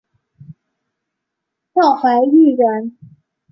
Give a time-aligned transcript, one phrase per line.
[1.75, 2.97] 赵怀玉人。